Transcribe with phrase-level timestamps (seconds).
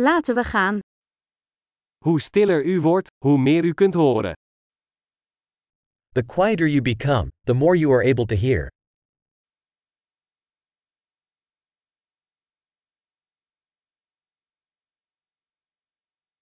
[0.00, 0.78] Laten we gaan.
[2.04, 4.32] Hoe stiller u wordt, hoe meer u kunt horen.
[6.12, 8.68] The quieter you become, the more you are able to hear.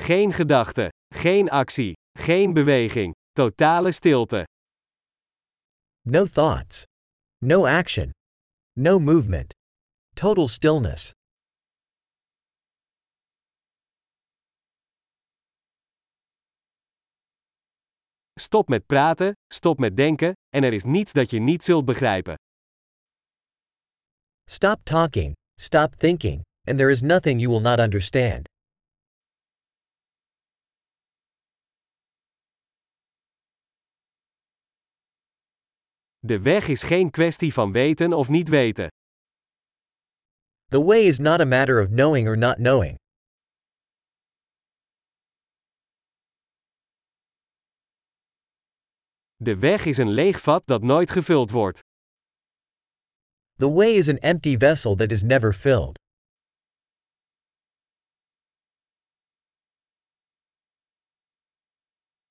[0.00, 4.44] Geen gedachte, geen actie, geen beweging, totale stilte.
[6.02, 6.84] No thoughts.
[7.38, 8.10] No action.
[8.72, 9.52] No movement.
[10.14, 11.12] Total stillness.
[18.40, 22.34] Stop met praten, stop met denken, en er is niets dat je niet zult begrijpen.
[24.44, 28.48] Stop talking, stop thinking, and there is nothing you will not understand.
[36.18, 38.88] De weg is geen kwestie van weten of niet weten.
[40.68, 42.99] The way is not a matter of knowing or not knowing.
[49.42, 51.80] De weg is een leeg vat dat nooit gevuld wordt.
[53.56, 55.98] The way is an empty vessel that is never filled.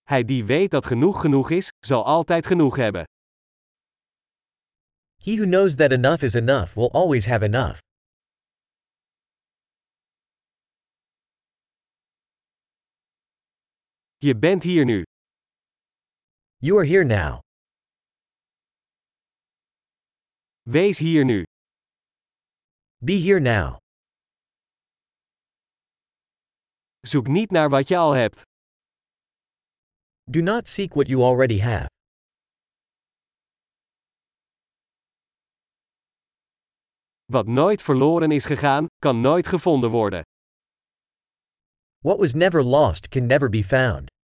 [0.03, 3.03] Hij die weet dat genoeg genoeg is, zal altijd genoeg hebben.
[5.15, 7.79] He who knows that enough is enough will always have enough.
[14.17, 15.03] Je bent hier nu.
[16.61, 17.39] You are here now.
[20.63, 21.43] Wees hier nu.
[22.97, 23.77] Be here now.
[26.99, 28.41] Zoek niet naar wat je al hebt.
[30.23, 31.87] Do not seek what you already have.
[37.25, 40.21] Wat nooit verloren is gegaan, kan nooit gevonden worden.
[41.99, 44.18] What was never lost can never be found.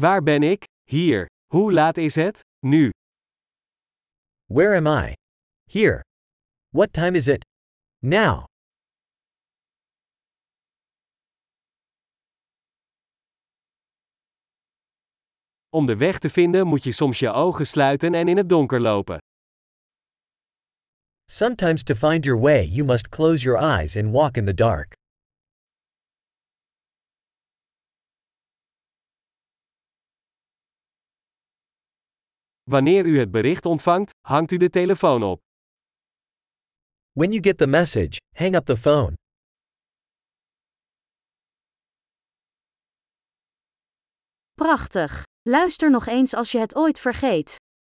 [0.00, 0.64] Waar ben ik?
[0.90, 1.26] Hier.
[1.46, 2.40] Hoe laat is het?
[2.66, 2.90] Nu.
[4.44, 5.12] Where am I?
[5.70, 6.02] Here.
[6.68, 7.44] What time is it?
[7.98, 8.44] Now.
[15.68, 18.80] Om de weg te vinden moet je soms je ogen sluiten en in het donker
[18.80, 19.18] lopen.
[21.30, 24.93] Sometimes to find your way you must close your eyes and walk in the dark.
[32.70, 35.40] Wanneer u het bericht ontvangt, hangt u de telefoon op.
[37.12, 39.14] When you get the message, hang up the phone.
[44.54, 45.22] Prachtig.
[45.42, 47.56] Luister nog eens als je het ooit vergeet.